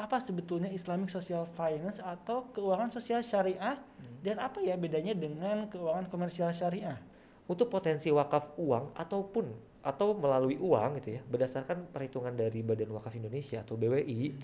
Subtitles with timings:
[0.00, 4.24] apa sebetulnya Islamic Social Finance atau keuangan sosial syariah hmm.
[4.24, 6.96] dan apa ya bedanya dengan keuangan komersial syariah?
[7.50, 9.46] Untuk potensi wakaf uang ataupun
[9.80, 14.40] atau melalui uang gitu ya, berdasarkan perhitungan dari Badan Wakaf Indonesia atau BWI, hmm.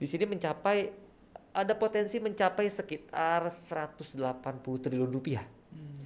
[0.00, 1.08] di sini mencapai
[1.52, 4.14] ada potensi mencapai sekitar 180
[4.62, 5.44] triliun rupiah.
[5.72, 5.97] Hmm.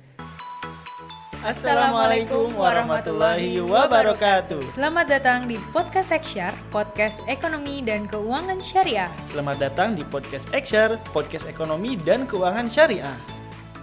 [1.43, 4.79] Assalamualaikum warahmatullahi wabarakatuh.
[4.79, 9.11] Selamat datang di Podcast Eksyar, podcast ekonomi dan keuangan syariah.
[9.27, 13.19] Selamat datang di Podcast Eksyar, podcast ekonomi dan keuangan syariah.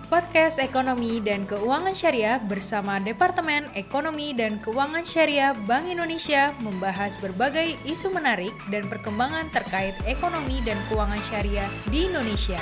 [0.07, 7.77] Podcast Ekonomi dan Keuangan Syariah bersama Departemen Ekonomi dan Keuangan Syariah Bank Indonesia membahas berbagai
[7.85, 12.57] isu menarik dan perkembangan terkait ekonomi dan keuangan syariah di Indonesia.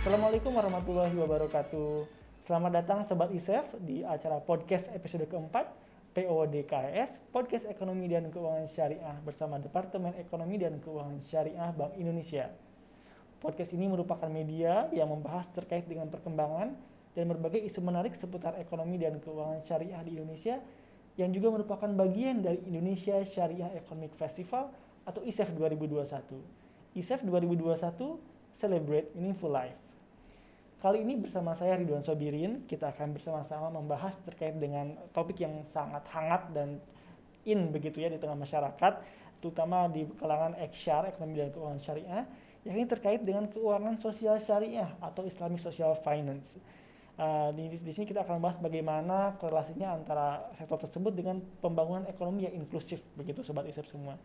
[0.00, 2.19] Assalamualaikum warahmatullahi wabarakatuh.
[2.50, 5.70] Selamat datang Sobat ISEF di acara podcast episode keempat
[6.18, 12.50] PODKS, Podcast Ekonomi dan Keuangan Syariah bersama Departemen Ekonomi dan Keuangan Syariah Bank Indonesia.
[13.38, 16.74] Podcast ini merupakan media yang membahas terkait dengan perkembangan
[17.14, 20.58] dan berbagai isu menarik seputar ekonomi dan keuangan syariah di Indonesia
[21.22, 24.74] yang juga merupakan bagian dari Indonesia Syariah Economic Festival
[25.06, 26.98] atau ISEF 2021.
[26.98, 27.78] ISEF 2021
[28.58, 29.89] Celebrate Meaningful Life.
[30.80, 36.08] Kali ini bersama saya Ridwan Sobirin, kita akan bersama-sama membahas terkait dengan topik yang sangat
[36.08, 36.80] hangat dan
[37.44, 39.04] in begitu ya di tengah masyarakat,
[39.44, 42.24] terutama di kalangan eksyar, ekonomi dan keuangan syariah,
[42.64, 46.56] yang ini terkait dengan keuangan sosial syariah atau Islamic Social Finance.
[47.20, 52.48] Uh, di, di sini kita akan membahas bagaimana korelasinya antara sektor tersebut dengan pembangunan ekonomi
[52.48, 54.16] yang inklusif begitu sobat isep semua.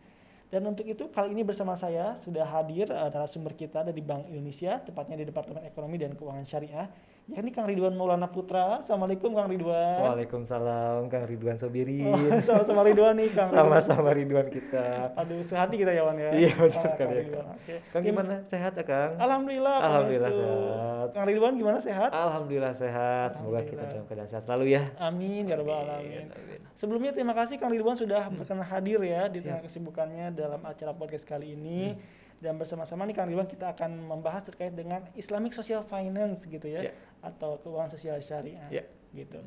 [0.46, 4.78] Dan untuk itu kali ini bersama saya sudah hadir uh, narasumber kita dari Bank Indonesia,
[4.78, 6.86] tepatnya di Departemen Ekonomi dan Keuangan Syariah,
[7.26, 8.78] yakni Kang Ridwan Maulana Putra.
[8.78, 9.98] Assalamualaikum Kang Ridwan.
[9.98, 12.06] Waalaikumsalam Kang Ridwan Sobiri.
[12.06, 12.14] Oh,
[12.46, 13.50] sama-sama Ridwan nih Kang.
[13.50, 15.10] Sama-sama Ridwan kita.
[15.18, 16.30] Aduh, sehati kita ya Wan ya.
[16.30, 17.48] Iya betul sekali ya Kang.
[17.58, 17.78] Okay.
[17.90, 18.34] Kang gimana?
[18.46, 19.18] Sehat ya Kang?
[19.18, 19.78] Alhamdulillah.
[19.82, 21.08] Alhamdulillah sehat.
[21.18, 22.10] Kang Ridwan gimana sehat?
[22.14, 23.30] Alhamdulillah sehat.
[23.34, 24.82] Semoga kita dalam keadaan sehat selalu ya.
[25.02, 26.30] Amin ya rabbal alamin.
[26.78, 28.38] Sebelumnya terima kasih Kang Ridwan sudah hmm.
[28.38, 31.98] berkenan hadir ya di tengah kesibukannya dalam acara podcast kali ini.
[31.98, 36.68] Hmm dan bersama-sama nih Kang Ridwan kita akan membahas terkait dengan Islamic Social Finance gitu
[36.68, 36.94] ya yeah.
[37.24, 38.86] atau keuangan sosial syariah yeah.
[39.16, 39.40] gitu.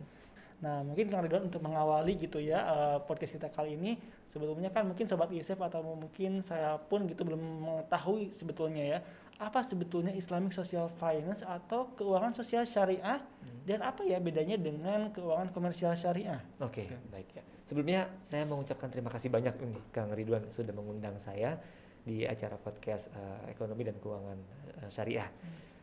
[0.60, 3.96] Nah mungkin Kang Ridwan untuk mengawali gitu ya uh, podcast kita kali ini
[4.28, 9.00] sebetulnya kan mungkin sobat ISF atau mungkin saya pun gitu belum mengetahui sebetulnya ya
[9.40, 13.64] apa sebetulnya Islamic Social Finance atau keuangan sosial syariah hmm.
[13.64, 16.44] dan apa ya bedanya dengan keuangan komersial syariah?
[16.60, 17.44] Oke okay, baik ya.
[17.64, 21.56] Sebelumnya saya mengucapkan terima kasih banyak ini Kang Ridwan sudah mengundang saya
[22.10, 24.38] di acara podcast uh, ekonomi dan keuangan
[24.82, 25.30] uh, syariah.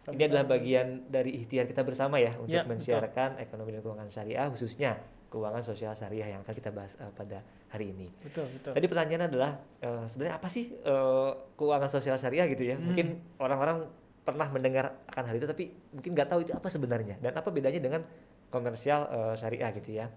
[0.02, 4.10] Sama Ini adalah bagian dari ikhtiar kita bersama ya untuk ya, mensiarkan ekonomi dan keuangan
[4.10, 4.98] syariah khususnya
[5.30, 8.10] keuangan sosial syariah yang akan kita bahas uh, pada hari ini.
[8.22, 8.74] Betul, betul.
[8.74, 9.50] Tadi pertanyaan adalah
[9.86, 12.74] uh, sebenarnya apa sih uh, keuangan sosial syariah gitu ya?
[12.78, 12.90] Hmm.
[12.90, 13.06] Mungkin
[13.38, 13.86] orang-orang
[14.26, 17.78] pernah mendengar akan hal itu tapi mungkin nggak tahu itu apa sebenarnya dan apa bedanya
[17.78, 18.02] dengan
[18.50, 20.10] komersial uh, syariah gitu ya.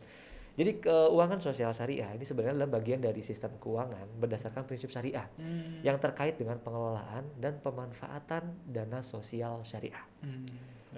[0.59, 5.87] Jadi keuangan sosial syariah ini sebenarnya adalah bagian dari sistem keuangan berdasarkan prinsip syariah hmm.
[5.87, 10.03] yang terkait dengan pengelolaan dan pemanfaatan dana sosial syariah.
[10.19, 10.43] Hmm.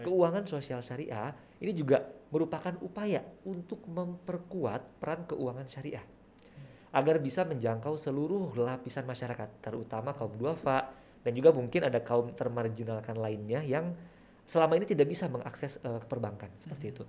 [0.01, 1.29] Keuangan sosial syariah
[1.61, 2.01] ini juga
[2.33, 6.97] merupakan upaya untuk memperkuat peran keuangan syariah hmm.
[6.97, 10.89] agar bisa menjangkau seluruh lapisan masyarakat, terutama kaum duafa
[11.21, 13.93] dan juga mungkin ada kaum termarginalkan lainnya yang
[14.41, 16.93] selama ini tidak bisa mengakses uh, perbankan seperti hmm.
[16.97, 17.03] itu.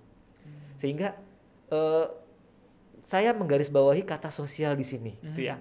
[0.77, 1.17] Sehingga
[1.73, 2.22] uh,
[3.13, 5.25] saya menggarisbawahi kata sosial di sini, hmm.
[5.29, 5.61] gitu ya.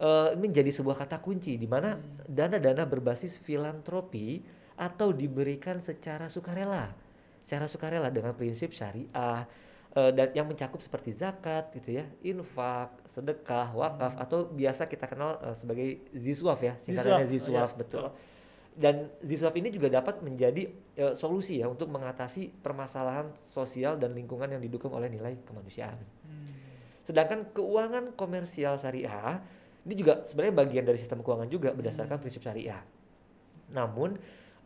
[0.00, 2.28] Uh, ini menjadi sebuah kata kunci di mana hmm.
[2.28, 4.44] dana-dana berbasis filantropi
[4.76, 6.92] atau diberikan secara sukarela,
[7.40, 9.44] secara sukarela dengan prinsip syariah
[9.96, 14.24] uh, dan yang mencakup seperti zakat, gitu ya, infak, sedekah, wakaf hmm.
[14.24, 18.04] atau biasa kita kenal uh, sebagai ziswaf ya, singkatannya ziswaf, oh, ya, betul.
[18.80, 20.68] Dan ziswaf ini juga dapat menjadi
[21.00, 26.19] uh, solusi ya untuk mengatasi permasalahan sosial dan lingkungan yang didukung oleh nilai kemanusiaan.
[27.10, 29.42] Sedangkan keuangan komersial syariah
[29.82, 32.22] ini juga sebenarnya bagian dari sistem keuangan juga berdasarkan hmm.
[32.22, 32.78] prinsip syariah.
[33.74, 34.14] Namun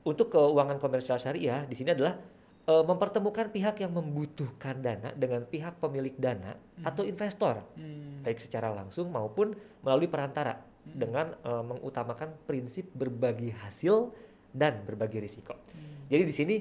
[0.05, 2.19] untuk keuangan komersial syariah di sini adalah
[2.67, 6.85] e, mempertemukan pihak yang membutuhkan dana dengan pihak pemilik dana hmm.
[6.85, 8.27] atau investor, hmm.
[8.27, 10.99] baik secara langsung maupun melalui perantara hmm.
[10.99, 14.13] dengan e, mengutamakan prinsip berbagi hasil
[14.51, 15.57] dan berbagi risiko.
[15.73, 16.11] Hmm.
[16.11, 16.57] Jadi di sini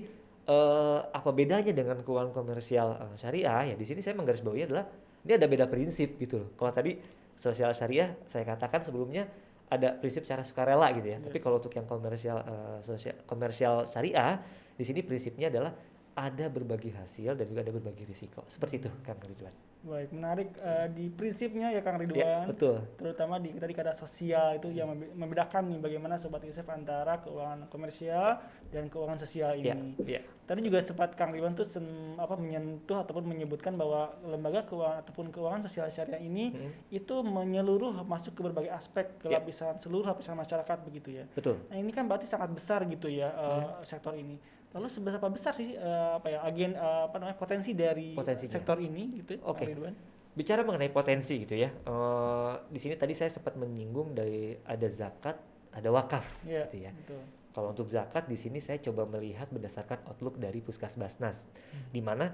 [0.46, 0.58] e,
[1.04, 3.74] apa bedanya dengan keuangan komersial e, syariah?
[3.74, 4.86] Ya di sini saya menggarisbawahi adalah
[5.24, 6.50] ini ada beda prinsip gitu loh.
[6.60, 7.00] Kalau tadi
[7.40, 9.28] sosial syariah saya katakan sebelumnya
[9.72, 11.18] ada prinsip secara sukarela gitu ya.
[11.18, 11.26] Yeah.
[11.26, 14.38] Tapi kalau untuk yang komersial uh, sosial komersial syariah
[14.74, 15.72] di sini prinsipnya adalah
[16.14, 18.46] ada berbagi hasil dan juga ada berbagi risiko.
[18.46, 19.54] Seperti itu, Kang Ridwan.
[19.84, 22.48] Baik, menarik eh, di prinsipnya ya Kang Ya, Ridwan.
[22.48, 22.80] betul.
[22.96, 27.68] terutama di tadi kata sosial itu yang membe- membedakan nih bagaimana sobat ISF antara keuangan
[27.68, 28.40] komersial
[28.72, 29.92] dan keuangan sosial Ya, ini.
[30.00, 30.24] ya.
[30.48, 31.84] Tadi juga sempat Kang Ridwan tuh sem-
[32.16, 36.72] apa menyentuh ataupun menyebutkan bahwa lembaga keuangan ataupun keuangan sosial syariah ini Mhm.
[36.94, 39.44] itu menyeluruh masuk ke berbagai aspek ke Ya.
[39.44, 41.28] lapisan seluruh lapisan masyarakat begitu ya.
[41.36, 41.60] Betul.
[41.68, 44.40] Nah, ini kan berarti sangat besar gitu ya eh, sektor ini.
[44.74, 48.52] Lalu seberapa besar sih eh, apa ya agen eh, apa namanya potensi dari Potensinya.
[48.52, 49.70] sektor ini gitu Oke.
[49.70, 49.94] Ridwan?
[50.34, 55.38] Bicara mengenai potensi gitu ya, eh, di sini tadi saya sempat menyinggung dari ada zakat,
[55.70, 56.92] ada wakaf, Iya, gitu ya.
[56.92, 57.22] betul.
[57.54, 61.86] Kalau untuk zakat di sini saya coba melihat berdasarkan outlook dari Puskesmasnas, Hmm.
[61.94, 62.34] di mana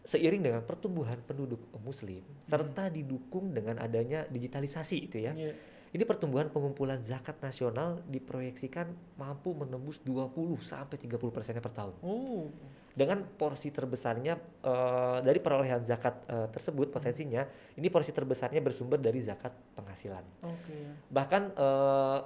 [0.00, 5.52] seiring dengan pertumbuhan penduduk Muslim serta didukung dengan adanya digitalisasi itu ya, Iya.
[5.90, 8.86] Ini pertumbuhan pengumpulan zakat nasional diproyeksikan
[9.18, 10.30] mampu menembus 20
[10.62, 11.94] sampai 30 persennya per tahun.
[12.06, 12.46] Oh,
[12.94, 17.42] Dengan porsi terbesarnya eh, dari perolehan zakat eh, tersebut potensinya,
[17.74, 20.22] ini porsi terbesarnya bersumber dari zakat penghasilan.
[20.46, 20.78] oke.
[21.10, 22.18] Bahkan eh,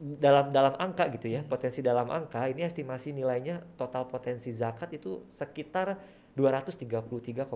[0.00, 5.26] dalam dalam angka gitu ya, potensi dalam angka ini estimasi nilainya total potensi zakat itu
[5.26, 5.98] sekitar
[6.38, 7.50] 233,84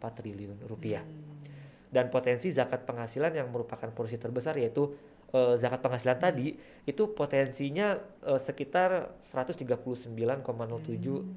[0.00, 1.04] triliun rupiah.
[1.04, 1.55] Hmm.
[1.96, 4.92] Dan potensi zakat penghasilan yang merupakan porsi terbesar yaitu
[5.32, 6.52] eh, zakat penghasilan tadi
[6.84, 10.12] itu potensinya eh, sekitar 139,07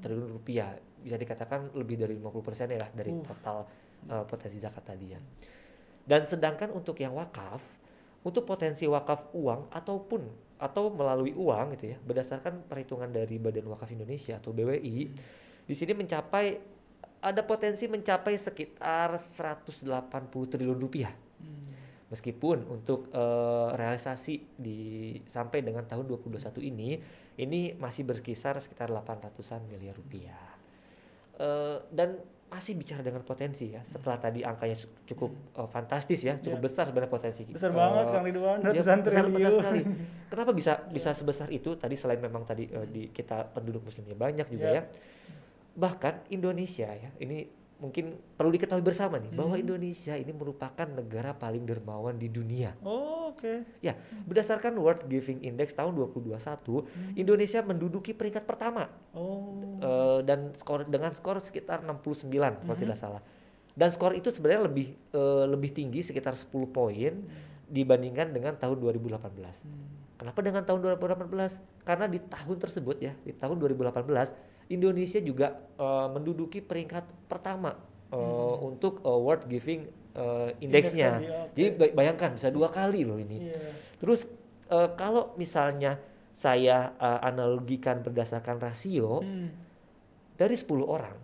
[0.04, 0.76] triliun rupiah.
[1.00, 3.24] Bisa dikatakan lebih dari 50% ya dari Uh.
[3.24, 3.64] total
[4.04, 5.20] eh, potensi zakat tadi ya.
[6.04, 7.64] Dan sedangkan untuk yang wakaf,
[8.20, 13.96] untuk potensi wakaf uang ataupun atau melalui uang gitu ya, berdasarkan perhitungan dari Badan Wakaf
[13.96, 15.08] Indonesia atau BWI,
[15.64, 16.60] di sini mencapai
[17.20, 19.84] ada potensi mencapai sekitar 180
[20.46, 21.12] triliun rupiah.
[21.38, 21.68] Hmm.
[22.08, 24.78] Meskipun untuk eh, realisasi di
[25.24, 26.96] sampai dengan tahun 2021 ini
[27.36, 30.48] ini masih berkisar sekitar 800-an miliar rupiah.
[31.36, 32.18] Eh, dan
[32.50, 33.78] masih bicara dengan potensi ya.
[33.80, 36.64] Setelah tadi angkanya cu- cukup eh, fantastis ya, cukup Ya.
[36.66, 37.42] besar sebenarnya potensi.
[37.46, 39.54] Besar Eh, banget Kang Ridwan, ya, ratusan besar, besar triliun.
[39.54, 39.80] sekali.
[40.34, 41.70] Kenapa bisa bisa sebesar itu?
[41.74, 44.74] Tadi selain memang tadi eh, di kita penduduk muslimnya banyak juga Ya.
[44.74, 44.84] ya.
[45.80, 47.48] Bahkan Indonesia ya, ini
[47.80, 49.64] mungkin perlu diketahui bersama nih bahwa Mhm.
[49.64, 52.76] Indonesia ini merupakan negara paling dermawan di dunia.
[52.84, 53.64] Oh, oke.
[53.80, 53.96] Ya,
[54.28, 56.84] berdasarkan World Giving Index tahun 2021,
[57.16, 59.80] Indonesia menduduki peringkat pertama Oh.
[59.80, 62.82] eh, dan skor dengan skor sekitar 69 kalau Mhm.
[62.84, 63.24] tidak salah.
[63.72, 67.24] Dan skor itu sebenarnya lebih eh, lebih tinggi sekitar 10 poin
[67.64, 69.64] dibandingkan dengan tahun 2018.
[69.64, 69.88] Hmm.
[70.20, 71.56] Kenapa dengan tahun 2018?
[71.80, 74.36] Karena di tahun tersebut ya, di tahun 2018
[74.70, 77.74] Indonesia juga eh, menduduki peringkat pertama
[78.08, 79.82] eh, untuk eh, World Giving
[80.12, 81.10] eh, Index-nya.
[81.12, 81.52] tadi, oke.
[81.52, 83.50] Jadi bay- bayangkan bisa dua kali loh ini.
[83.50, 83.74] Iya.
[83.98, 84.30] Terus
[84.66, 85.98] eh, kalau misalnya
[86.32, 89.50] saya eh, analogikan berdasarkan rasio Hmm.
[90.34, 91.16] dari 10 orang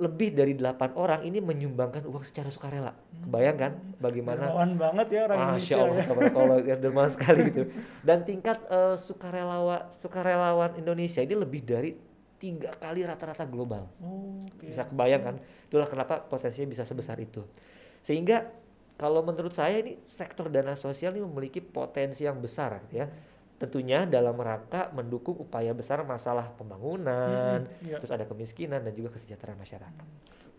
[0.00, 2.96] lebih dari 8 orang ini menyumbangkan uang secara sukarela.
[3.20, 6.04] Kebayangkan bagaimana Dermawan banget ya orang Masya Indonesia Allah, ya.
[6.08, 7.62] tabarakallah, ya dermawan sekali gitu.
[8.08, 11.92] Dan tingkat eh, sukarelawa sukarelawan Indonesia ini lebih dari
[12.40, 13.86] tiga kali rata-rata global.
[14.00, 14.64] Oh, oke.
[14.64, 15.36] Bisa kebayangkan,
[15.68, 17.44] itulah kenapa potensinya bisa sebesar itu.
[18.00, 18.48] Sehingga
[18.96, 23.06] kalau menurut saya ini sektor dana sosial ini memiliki potensi yang besar gitu ya.
[23.60, 28.00] Tentunya dalam rangka mendukung upaya besar masalah pembangunan, Mm-mm, iya.
[28.00, 30.06] terus ada kemiskinan dan juga kesejahteraan masyarakat.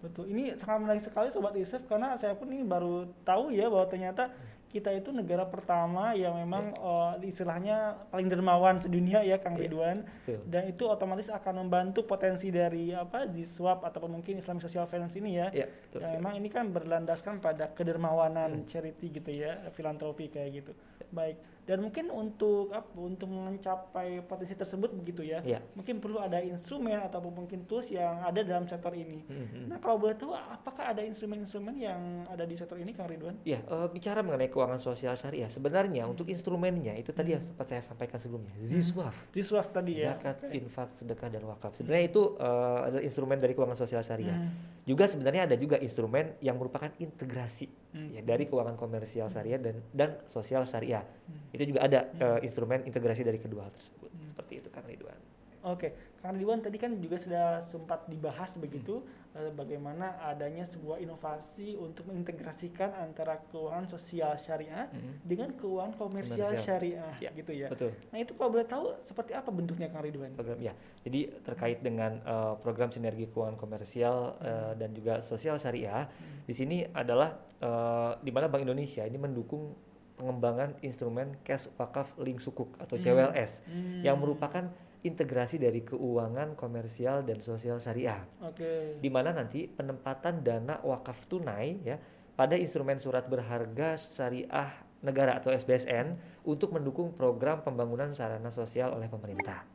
[0.06, 0.30] Betul.
[0.30, 4.30] Ini sangat menarik sekali sobat ISF karena saya pun ini baru tahu ya bahwa ternyata
[4.72, 7.78] kita itu negara pertama yang memang eh, istilahnya
[8.08, 9.68] paling dermawan sedunia ya Kang Iya.
[9.68, 9.98] Ridwan.
[10.24, 10.40] Betul.
[10.48, 15.36] Dan itu otomatis akan membantu potensi dari apa Ziswap ataupun mungkin Islamic Social Finance ini
[15.36, 15.52] ya.
[15.52, 18.66] Ya, betul Yang memang ini kan berlandaskan pada kedermawanan Hmm.
[18.66, 20.72] charity gitu ya, filantropi kayak gitu.
[21.12, 21.36] Baik.
[21.62, 22.90] Dan mungkin untuk apa?
[22.98, 25.46] Untuk mencapai potensi tersebut begitu ya.
[25.46, 25.62] Ya.
[25.78, 29.22] Mungkin perlu ada instrumen ataupun mungkin tools yang ada dalam sektor ini.
[29.30, 29.70] Mhm.
[29.70, 33.38] Nah, kalau boleh tahu apakah ada instrumen-instrumen yang ada di sektor ini Kang Ridwan?
[33.46, 37.82] Ya, eh, bicara mengenai keuangan sosial syariah, sebenarnya untuk instrumennya itu tadi yang sempat saya
[37.86, 40.18] sampaikan sebelumnya, Ziswaf, Ziswaf tadi ya.
[40.18, 40.58] zakat, Oke.
[40.58, 41.78] infak, sedekah dan wakaf.
[41.78, 44.36] Sebenarnya itu eh, adalah instrumen dari keuangan sosial syariah.
[44.36, 44.82] Hmm.
[44.82, 48.08] Juga sebenarnya ada juga instrumen yang merupakan integrasi Hmm.
[48.16, 51.04] ya dari keuangan komersial syariah dan dan sosial syariah.
[51.04, 51.52] Hmm.
[51.52, 54.08] Itu juga ada eh, instrumen integrasi dari kedua hal tersebut.
[54.08, 54.28] Hmm.
[54.32, 55.20] Seperti itu Kang Ridwan.
[55.62, 55.94] Oke,
[56.24, 59.21] Kang Ridwan tadi kan juga sudah sempat dibahas begitu Hmm.
[59.32, 65.12] Eh, bagaimana adanya sebuah inovasi untuk mengintegrasikan antara keuangan sosial syariah Mhm.
[65.24, 66.66] dengan keuangan komersial Komersial.
[66.68, 67.68] syariah Ya, gitu ya.
[67.68, 67.96] Betul.
[68.08, 70.32] Nah, itu kalau boleh tahu seperti apa bentuknya Kang Ridwan?
[70.32, 70.76] program ya.
[71.02, 76.12] Jadi terkait dengan eh, program sinergi keuangan komersial eh, dan juga sosial syariah,
[76.42, 79.72] di sini adalah eh, di mana Bank Indonesia ini mendukung
[80.14, 82.94] pengembangan instrumen cash wakaf link sukuk atau.
[82.96, 84.02] CWLS Hmm.
[84.02, 84.70] yang merupakan
[85.02, 88.22] integrasi dari keuangan komersial dan sosial syariah.
[88.46, 88.98] Oke.
[89.02, 91.98] Di mana nanti penempatan dana wakaf tunai ya
[92.38, 94.70] pada instrumen surat berharga syariah
[95.02, 96.14] negara atau SBSN
[96.46, 99.66] untuk mendukung program pembangunan sarana sosial oleh pemerintah.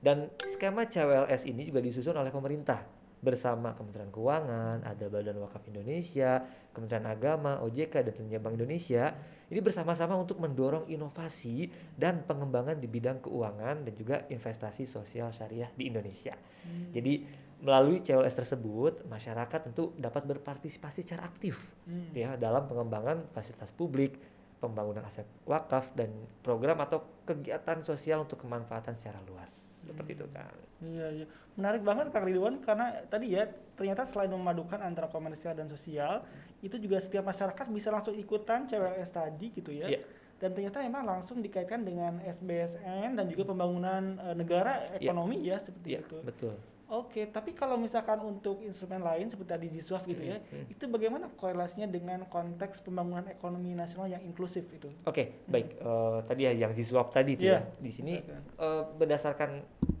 [0.00, 6.42] Dan skema CWLS ini juga disusun oleh pemerintah bersama Kementerian Keuangan, ada Badan Wakaf Indonesia,
[6.70, 9.14] Kementerian Agama, OJK, dan tentunya Bank Indonesia.
[9.48, 15.72] Ini bersama-sama untuk mendorong inovasi dan pengembangan di bidang keuangan dan juga investasi sosial syariah
[15.74, 16.36] di Indonesia.
[16.62, 16.92] Hmm.
[16.92, 17.24] Jadi
[17.58, 21.58] melalui CWLS tersebut, masyarakat tentu dapat berpartisipasi secara aktif
[21.88, 22.12] Hmm.
[22.14, 24.20] ya dalam pengembangan fasilitas publik,
[24.62, 26.10] pembangunan aset wakaf dan
[26.42, 29.67] program atau kegiatan sosial untuk kemanfaatan secara luas.
[29.88, 30.52] Seperti itu kan.
[30.84, 31.26] Iya, iya.
[31.56, 36.22] Menarik banget Kang Ridwan karena tadi ya ternyata selain memadukan antara komersial dan sosial,
[36.60, 39.88] itu juga setiap masyarakat bisa langsung ikutan CWLS tadi gitu ya.
[39.88, 40.00] Iya.
[40.38, 45.98] Dan ternyata memang langsung dikaitkan dengan SBSN dan juga pembangunan eh, negara ekonomi ya seperti
[45.98, 46.18] Iya, itu.
[46.22, 46.54] betul.
[46.88, 50.72] Oke, tapi kalau misalkan untuk instrumen lain seperti tadi Ziswaf gitu ya, Hmm, hmm.
[50.72, 54.88] itu bagaimana korelasinya dengan konteks pembangunan ekonomi nasional yang inklusif itu?
[55.04, 55.76] Oke, baik.
[55.76, 57.76] Eh, tadi ya yang Ziswap tadi itu Iya, ya.
[57.76, 58.40] Di sini silakan.
[58.56, 59.50] eh, berdasarkan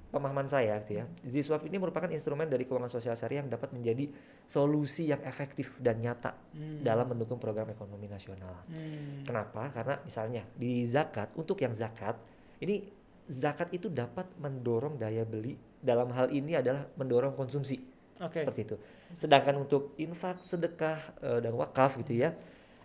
[0.08, 1.04] pemahaman saya gitu ya.
[1.22, 4.08] Ziswap ini merupakan instrumen dari keuangan sosial syariah yang dapat menjadi
[4.42, 6.80] solusi yang efektif dan nyata Hmm.
[6.80, 8.64] dalam mendukung program ekonomi nasional.
[8.64, 9.22] Hmm.
[9.22, 9.68] Kenapa?
[9.68, 12.16] Karena misalnya di zakat, untuk yang zakat,
[12.58, 12.88] ini
[13.28, 15.67] zakat itu dapat mendorong daya beli.
[15.78, 17.78] Dalam hal ini adalah mendorong konsumsi.
[18.18, 18.42] Oke.
[18.42, 18.76] Seperti itu.
[19.14, 22.34] Sedangkan untuk infak, sedekah, eh, dan wakaf gitu ya,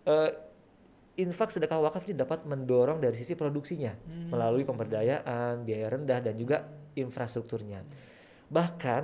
[0.06, 0.30] eh,
[1.18, 4.30] infak, sedekah, wakaf ini dapat mendorong dari sisi produksinya Hmm.
[4.30, 7.82] melalui pemberdayaan, biaya rendah, dan juga infrastrukturnya.
[8.50, 9.04] Bahkan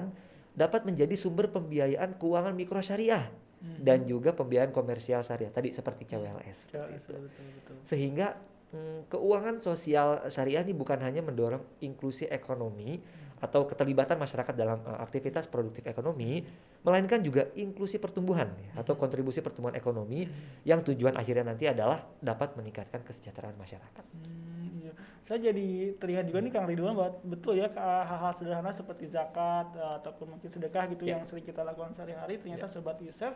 [0.53, 3.29] dapat menjadi sumber pembiayaan keuangan mikro syariah
[3.59, 3.81] Hmm.
[3.83, 6.71] dan juga pembiayaan komersial syariah tadi seperti CWLS.
[6.71, 7.11] Seperti itu.
[7.11, 7.75] betul, betul, betul.
[7.83, 8.27] Sehingga
[8.69, 13.01] mm, keuangan sosial syariah ini bukan hanya mendorong inklusi ekonomi
[13.39, 16.43] atau keterlibatan masyarakat dalam uh, aktivitas produktif ekonomi,
[16.83, 20.27] melainkan juga inklusi pertumbuhan ya, atau kontribusi pertumbuhan ekonomi
[20.67, 24.03] yang tujuan akhirnya nanti adalah dapat meningkatkan kesejahteraan masyarakat.
[24.03, 24.58] Hmm.
[25.21, 29.93] Saya jadi terlihat juga nih Kang Ridwan bahwa betul ya hal-hal sederhana seperti zakat eh,
[29.99, 31.15] ataupun mungkin sedekah gitu Ya.
[31.15, 33.33] yang sering kita lakukan sehari-hari ternyata sobat Yusuf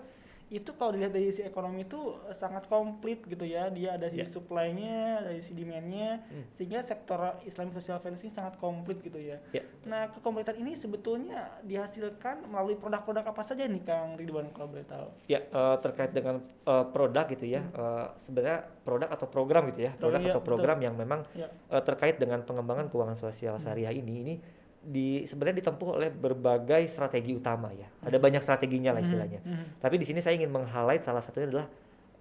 [0.52, 4.22] itu kalau dilihat dari sisi ekonomi itu eh, sangat komplit gitu ya dia ada sisi
[4.22, 4.28] Ya.
[4.28, 6.46] supply-nya dari sisi demand-nya Hmm.
[6.52, 9.40] sehingga sektor Islamic Social Finance ini sangat komplit gitu ya.
[9.50, 9.63] Ya.
[9.84, 15.08] Nah kekompletan ini sebetulnya dihasilkan melalui produk-produk apa saja nih Kang Ridwan kalau boleh tahu?
[15.25, 19.92] Ya eh, terkait dengan eh, produk gitu ya, eh, sebenarnya produk atau program gitu ya,
[19.96, 20.50] produk iya, atau betul.
[20.54, 21.48] program yang memang Ya.
[21.74, 24.36] Eh, terkait dengan pengembangan keuangan sosial syariah ini ini
[24.84, 27.88] di sebenarnya ditempuh oleh berbagai strategi utama ya.
[28.03, 29.39] Ada banyak strateginya lah istilahnya.
[29.42, 29.80] Mhm.
[29.80, 31.68] Tapi di sini saya ingin meng-highlight salah satunya adalah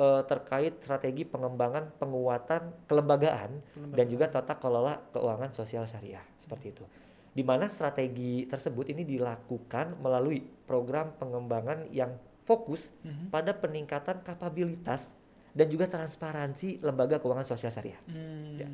[0.00, 3.60] eh, terkait strategi pengembangan penguatan kelembagaan
[3.92, 6.84] dan juga tata kelola keuangan sosial syariah seperti itu.
[7.32, 12.16] Di mana strategi tersebut ini dilakukan melalui program pengembangan yang
[12.48, 13.28] fokus Mhm.
[13.30, 15.12] pada peningkatan kapabilitas
[15.52, 18.00] dan juga transparansi lembaga keuangan sosial syariah.
[18.08, 18.56] Hmm.
[18.56, 18.68] Ya.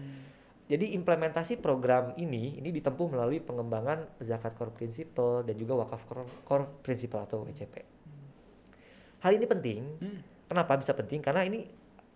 [0.68, 6.28] Jadi implementasi program ini ini ditempuh melalui pengembangan zakat core principle dan juga wakaf core,
[6.44, 7.74] core principle atau WCP.
[9.24, 9.80] Hal ini penting.
[9.98, 10.20] Hmm.
[10.44, 11.24] Kenapa bisa penting?
[11.24, 11.64] Karena ini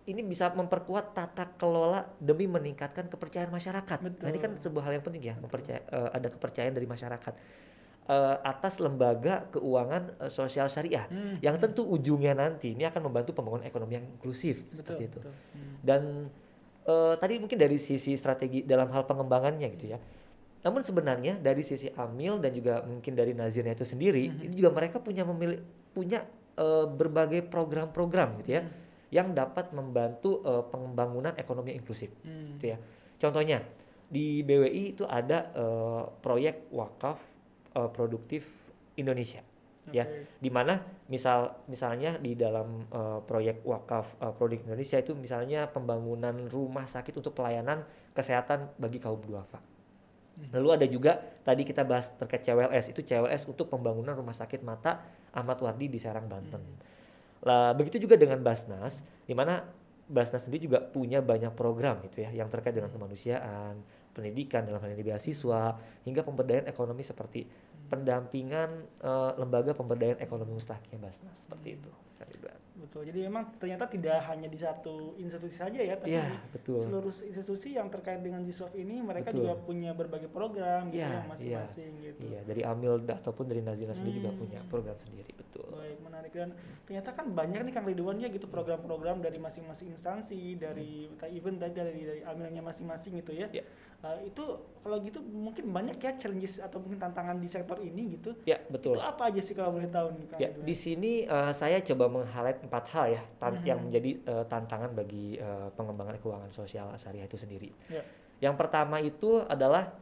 [0.03, 3.99] ini bisa memperkuat tata kelola demi meningkatkan kepercayaan masyarakat.
[4.03, 4.65] Nah, ini kan Betul.
[4.69, 7.35] sebuah hal yang penting ya, mempercaya, eh, ada kepercayaan dari masyarakat
[8.03, 11.39] eh, atas lembaga keuangan eh, sosial syariah Hmm.
[11.39, 15.19] yang tentu ujungnya nanti ini akan membantu pembangunan ekonomi yang inklusif seperti itu.
[15.23, 15.33] betul.
[15.55, 15.75] Hmm.
[15.87, 16.03] Dan
[16.83, 19.99] eh, tadi mungkin dari sisi strategi dalam hal pengembangannya gitu ya.
[20.63, 24.43] Namun sebenarnya dari sisi Amil dan juga mungkin dari Nazirnya itu sendiri, Mhm.
[24.47, 25.59] ini juga mereka punya memilih
[25.91, 26.23] punya
[26.53, 28.63] eh, berbagai program-program gitu ya
[29.09, 32.57] yang dapat membantu eh, pengembangan ekonomi inklusif Hmm.
[32.57, 32.79] gitu ya.
[33.17, 33.65] Contohnya
[34.07, 37.17] di BWI itu ada eh, proyek wakaf
[37.73, 38.45] eh, produktif
[38.95, 39.41] Indonesia
[39.91, 40.39] ya Oke.
[40.39, 40.79] di mana
[41.11, 47.19] misal misalnya di dalam eh, proyek wakaf eh, produk Indonesia itu misalnya pembangunan rumah sakit
[47.19, 47.83] untuk pelayanan
[48.15, 49.59] kesehatan bagi kaum duafa.
[50.55, 55.03] Lalu ada juga tadi kita bahas terkait CWLS itu CWLS untuk pembangunan rumah sakit mata
[55.35, 56.63] Ahmad Wardi di Serang Banten.
[57.45, 59.61] Lah begitu juga dengan Basnas di mana
[60.09, 63.81] Basnas sendiri juga punya banyak program gitu ya yang terkait dengan kemanusiaan,
[64.13, 67.49] pendidikan dalam hal ini beasiswa hingga pemberdayaan ekonomi seperti
[67.93, 68.71] pendampingan
[69.05, 71.93] eh, lembaga pemberdayaan ekonomi mustahil Basnas seperti itu.
[72.17, 72.59] Kang Ridwan.
[72.73, 73.03] Betul.
[73.07, 76.83] Jadi memang ternyata tidak hanya di satu institusi saja ya, tapi Iya, betul.
[76.83, 79.45] seluruh institusi yang terkait dengan GSOF ini mereka Betul.
[79.47, 81.23] juga punya berbagai program gitu Iya, ya iya.
[81.31, 82.21] masing-masing gitu.
[82.27, 84.41] Iya, dari Amil ataupun dari Nazina sendiri juga Hmm.
[84.41, 85.69] punya program sendiri, betul.
[85.71, 86.51] Baik, menarik dan
[86.89, 91.75] ternyata kan banyak nih Kang Ridwan ya gitu program-program dari masing-masing instansi, dari even tadi
[91.77, 93.47] dari dari amilnya masing-masing gitu ya.
[93.53, 93.63] Ya.
[94.03, 94.45] Eh, itu
[94.83, 98.35] kalau gitu mungkin banyak ya challenges atau mungkin tantangan di sektor ini gitu.
[98.43, 98.99] Ya, betul.
[98.99, 102.11] Itu apa aja sih kalau boleh tahu nih Kang Ya, di sini eh, saya coba
[102.11, 103.67] meng-highlight empat hal ya tan- Mhm.
[103.67, 107.71] yang menjadi eh, tantangan bagi eh, pengembangan keuangan sosial syariah itu sendiri.
[107.87, 108.03] Ya.
[108.43, 109.95] Yang pertama itu adalah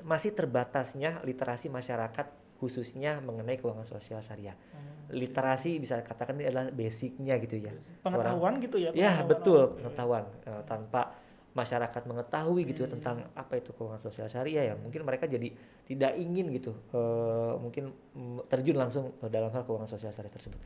[0.00, 2.26] masih terbatasnya literasi masyarakat
[2.56, 4.54] khususnya mengenai keuangan sosial syariah.
[4.70, 5.10] Hmm.
[5.10, 7.74] Literasi bisa katakan ini adalah basicnya gitu ya.
[8.00, 8.94] Pengetahuan gitu ya.
[8.94, 9.74] Ya pengetahuan betul awal.
[9.74, 11.02] pengetahuan Eh, tanpa
[11.50, 12.94] masyarakat mengetahui gitu ya Hmm.
[12.98, 15.50] tentang apa itu keuangan sosial syariah ya mungkin mereka jadi
[15.82, 20.60] tidak ingin gitu eh, mungkin mm, terjun langsung eh, dalam hal keuangan sosial syariah tersebut.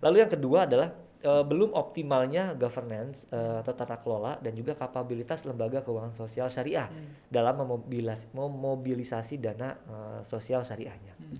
[0.00, 5.42] Lalu yang kedua adalah eh, belum optimalnya governance eh, atau tata kelola dan juga kapabilitas
[5.42, 7.10] lembaga keuangan sosial syariah Hmm.
[7.26, 11.18] dalam memobilis- memobilisasi dana eh, sosial syariahnya.
[11.18, 11.34] Hmm.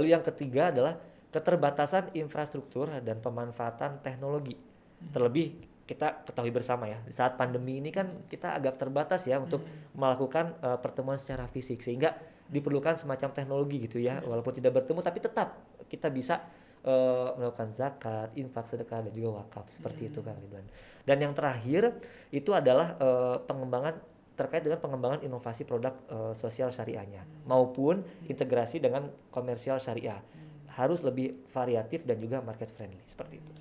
[0.00, 0.96] Lalu yang ketiga adalah
[1.30, 4.56] keterbatasan infrastruktur dan pemanfaatan teknologi.
[4.56, 5.12] Hmm.
[5.12, 9.66] Terlebih kita ketahui bersama ya, di saat pandemi ini kan kita agak terbatas ya untuk
[9.66, 9.98] Hmm.
[9.98, 11.82] melakukan eh, pertemuan secara fisik.
[11.82, 12.14] Sehingga
[12.46, 15.58] diperlukan semacam teknologi gitu ya, walaupun tidak bertemu tapi tetap
[15.90, 16.46] kita bisa
[16.80, 19.66] eh, melakukan zakat, infak, sedekah dan juga wakaf.
[19.68, 20.30] Seperti itu Hmm.
[20.30, 20.66] Kang Ridwan.
[21.04, 21.98] Dan yang terakhir
[22.30, 23.98] itu adalah eh, pengembangan
[24.38, 27.26] terkait dengan pengembangan inovasi produk eh, sosial syariahnya.
[27.44, 30.22] Maupun integrasi dengan komersial syariah.
[30.70, 33.02] Harus lebih variatif dan juga market friendly.
[33.04, 33.52] Seperti itu.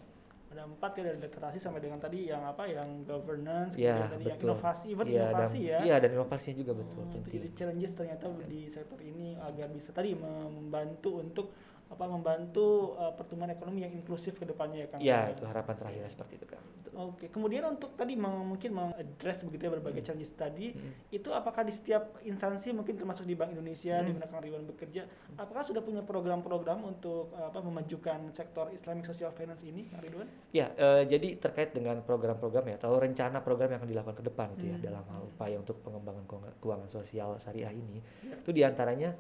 [0.60, 4.24] Ada empat ya dari literasi sampai dengan tadi yang apa yang governance Ya, kemudian tadi
[4.28, 4.48] yang betul.
[4.52, 7.32] inovasi even Iya, inovasi dan, ya Iya, dan inovasinya juga betul Hmm, penting.
[7.32, 11.48] jadi challenges ternyata di sektor ini agar bisa tadi membantu untuk
[11.90, 15.00] apa membantu uh, pertumbuhan ekonomi yang inklusif ke depannya ya Kang.
[15.02, 16.62] Iya, itu harapan terakhirnya seperti itu kan.
[16.86, 16.94] Betul.
[17.02, 20.94] Oke, kemudian untuk tadi mungkin mengaddress begitu ya berbagai challenges tadi, Hmm.
[21.10, 24.22] itu apakah di setiap instansi mungkin termasuk di Bank Indonesia di Hmm.
[24.22, 29.34] mana Kang Ridwan bekerja, apakah sudah punya program-program untuk uh, apa memajukan sektor Islamic Social
[29.34, 30.30] Finance ini, Kang Ridwan?
[30.54, 34.46] Ya, eh, jadi terkait dengan program-program ya, atau rencana program yang akan dilakukan ke depan
[34.54, 34.86] gitu ya, Hmm.
[34.86, 38.38] dalam hal upaya untuk pengembangan keuangan, keuangan sosial syariah ini, Ya.
[38.38, 39.18] itu di antaranya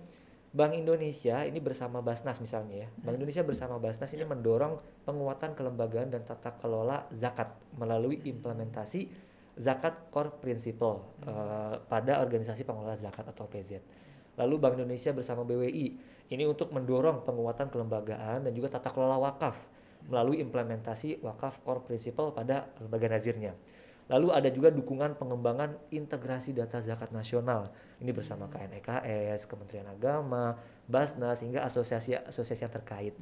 [0.49, 3.19] Bank Indonesia ini bersama Basnas misalnya ya, Bank Hmm.
[3.21, 4.29] Indonesia bersama Basnas ini Ya.
[4.33, 9.13] mendorong penguatan kelembagaan dan tata kelola zakat melalui implementasi
[9.59, 13.77] zakat core principle eh, pada organisasi pengelola zakat atau PZ.
[14.41, 15.87] Lalu Bank Indonesia bersama BWI
[16.33, 19.57] ini untuk mendorong penguatan kelembagaan dan juga tata kelola wakaf
[20.07, 23.53] melalui implementasi wakaf core principle pada lembaga nazirnya.
[24.09, 27.69] Lalu ada juga dukungan pengembangan integrasi data zakat nasional.
[28.01, 30.57] Ini bersama KNEKS, Kementerian Agama,
[30.89, 33.13] Basnas hingga asosiasi-asosiasi yang terkait.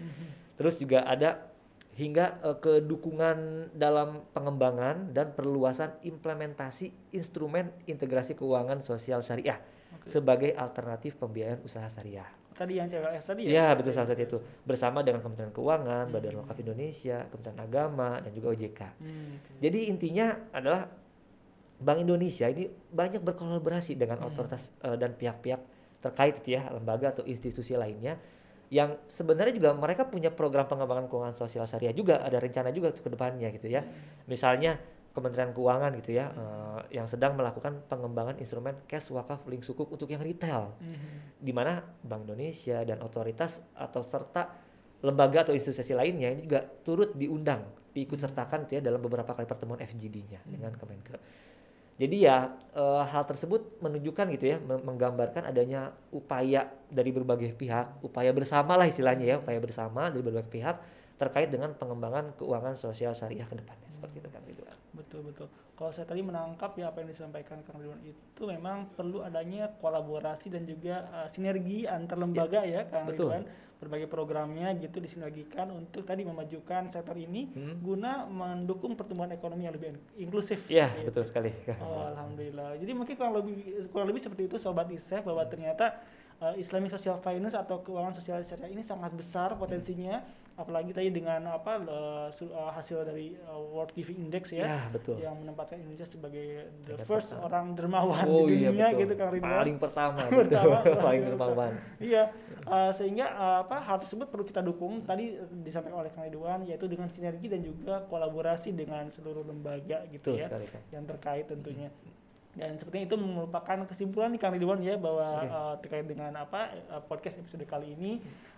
[0.56, 1.52] Terus juga ada
[1.97, 9.58] hingga eh, kedukungan dalam pengembangan dan perluasan implementasi instrumen integrasi keuangan sosial syariah
[9.97, 10.13] Oke.
[10.13, 12.30] sebagai alternatif pembiayaan usaha syariah.
[12.57, 13.49] Tadi yang CWS tadi ya?
[13.53, 16.41] Ya betul salah satu itu bersama dengan Kementerian Keuangan, Badan Hmm.
[16.41, 18.81] Wakaf Indonesia, Kementerian Agama dan juga OJK.
[18.97, 19.33] Hmm.
[19.61, 20.89] Jadi intinya adalah
[21.77, 24.33] Bank Indonesia ini banyak berkolaborasi dengan Hmm.
[24.33, 25.61] otoritas eh, dan pihak-pihak
[26.01, 28.17] terkait gitu ya, lembaga atau institusi lainnya
[28.67, 33.07] yang sebenarnya juga mereka punya program pengembangan keuangan sosial syariah juga ada rencana juga ke
[33.07, 33.85] depannya gitu ya.
[34.27, 34.75] Misalnya
[35.17, 40.06] Kementerian Keuangan gitu ya eh, yang sedang melakukan pengembangan instrumen cash wakaf link sukuk untuk
[40.13, 41.41] yang retail Mhm.
[41.41, 44.53] di mana Bank Indonesia dan otoritas atau serta
[45.01, 49.45] lembaga atau institusi lainnya ini juga turut diundang, diikut sertakan gitu ya dalam beberapa kali
[49.45, 51.17] pertemuan FGD-nya dengan Kemenkeu.
[51.97, 58.30] Jadi ya eh, hal tersebut menunjukkan gitu ya, menggambarkan adanya upaya dari berbagai pihak, upaya
[58.34, 60.77] bersama lah istilahnya ya, upaya bersama dari berbagai pihak
[61.17, 64.41] terkait dengan pengembangan keuangan sosial syariah ke depannya seperti itu kan.
[64.97, 65.47] Betul betul.
[65.77, 70.49] Kalau saya tadi menangkap ya apa yang disampaikan Kang Ridwan itu memang perlu adanya kolaborasi
[70.49, 73.29] dan juga uh, sinergi antar lembaga ya, Kang betul.
[73.29, 73.45] Ridwan.
[73.77, 77.77] Berbagai programnya gitu disinergikan untuk tadi memajukan sektor ini Hmm.
[77.77, 80.65] guna mendukung pertumbuhan ekonomi yang lebih inklusif.
[80.65, 81.07] Iya, seperti itu.
[81.13, 81.51] betul sekali.
[81.86, 82.73] Oh, alhamdulillah.
[82.81, 83.55] Jadi mungkin kurang lebih
[83.93, 85.93] kurang lebih seperti itu sobat ISEF bahwa ternyata
[86.41, 90.25] uh, Islamic Social Finance atau keuangan sosial syariah ini sangat besar potensinya
[90.57, 95.21] apalagi tadi dengan apa uh, uh, hasil dari uh, World Giving Index ya Ya, betul.
[95.21, 97.45] yang menempatkan Indonesia sebagai the Peringkat first pertama.
[97.45, 98.99] orang dermawan Oh di iya dunia betul.
[98.99, 99.53] gitu Kang Ridwan.
[99.53, 101.71] Paling pertama, luar paling dermawan.
[102.01, 102.23] Iya,
[102.65, 105.05] uh, sehingga uh, apa hal tersebut perlu kita dukung.
[105.05, 110.09] Tadi uh, disampaikan oleh Kang Ridwan yaitu dengan sinergi dan juga kolaborasi dengan seluruh lembaga
[110.09, 110.81] gitu Betul ya sekali kan.
[110.89, 111.93] yang terkait tentunya.
[112.57, 115.45] Dan sepertinya itu merupakan kesimpulan di Kang Ridwan ya bahwa Oke.
[115.45, 118.17] eh, terkait dengan apa eh, podcast episode kali ini.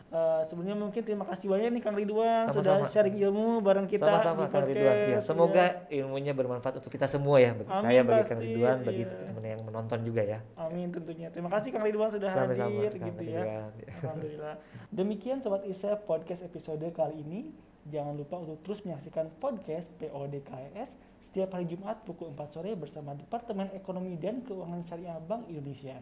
[0.09, 2.89] Eh, sebelumnya mungkin terima kasih banyak nih Kang Ridwan sudah Sama-sama.
[2.89, 4.89] sharing ilmu bareng kita Sama-sama Kang Ridwan.
[4.89, 6.01] Ya, podcast, semoga ya.
[6.01, 9.09] ilmunya bermanfaat untuk kita semua ya, bagi Amin, saya, bagi Kang pasti, Ridwan, bagi iya.
[9.13, 10.39] teman-teman yang menonton juga ya.
[10.57, 11.29] Amin tentunya.
[11.29, 13.69] Terima kasih Kang Ridwan sudah Sama-sama, hadir Kang gitu ya.
[14.01, 14.55] Alhamdulillah.
[14.89, 17.53] Demikian Sobat ISEF podcast episode kali ini.
[17.85, 23.69] Jangan lupa untuk terus menyaksikan podcast PODKS setiap hari Jumat pukul 4 sore bersama Departemen
[23.77, 26.01] Ekonomi dan Keuangan Syariah Bank Indonesia.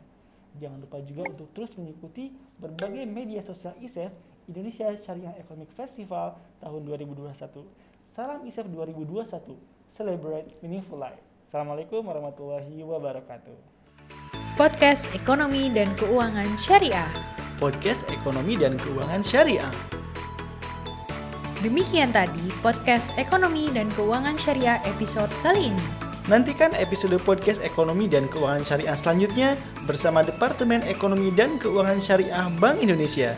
[0.57, 4.09] Jangan lupa juga untuk terus mengikuti berbagai media sosial ISEF
[4.49, 7.29] Indonesia Syariah Economic Festival tahun 2021.
[8.09, 9.53] Salam ISEF 2021.
[9.93, 11.21] Celebrate meaningful life.
[11.45, 13.55] Assalamualaikum warahmatullahi wabarakatuh.
[14.57, 17.07] Podcast Ekonomi dan Keuangan Syariah.
[17.61, 19.71] Podcast Ekonomi dan Keuangan Syariah.
[21.61, 26.06] Demikian tadi podcast Ekonomi dan Keuangan Syariah episode kali ini.
[26.27, 29.49] Nantikan episode podcast Ekonomi dan Keuangan Syariah selanjutnya
[29.87, 33.31] bersama Departemen Ekonomi dan Keuangan Syariah Bank Indonesia.